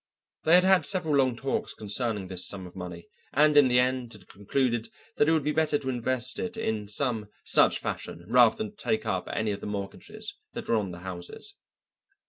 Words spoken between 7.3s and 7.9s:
such